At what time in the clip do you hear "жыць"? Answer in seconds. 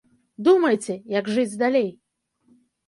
1.37-1.59